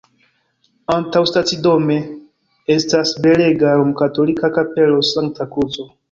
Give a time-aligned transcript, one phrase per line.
[0.93, 1.97] Antaŭstacidome
[2.75, 5.87] estas belega romkatolika Kapelo Sankta Kruco.